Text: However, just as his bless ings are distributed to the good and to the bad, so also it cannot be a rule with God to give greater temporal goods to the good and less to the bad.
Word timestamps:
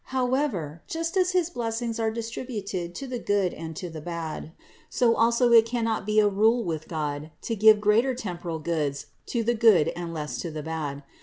However, 0.05 0.81
just 0.87 1.15
as 1.15 1.33
his 1.33 1.51
bless 1.51 1.79
ings 1.79 1.99
are 1.99 2.09
distributed 2.09 2.95
to 2.95 3.05
the 3.05 3.19
good 3.19 3.53
and 3.53 3.75
to 3.75 3.87
the 3.87 4.01
bad, 4.01 4.51
so 4.89 5.13
also 5.15 5.51
it 5.51 5.67
cannot 5.67 6.07
be 6.07 6.19
a 6.19 6.27
rule 6.27 6.63
with 6.63 6.87
God 6.87 7.29
to 7.43 7.55
give 7.55 7.79
greater 7.79 8.15
temporal 8.15 8.57
goods 8.57 9.05
to 9.27 9.43
the 9.43 9.53
good 9.53 9.89
and 9.89 10.11
less 10.11 10.39
to 10.39 10.49
the 10.49 10.63
bad. 10.63 11.03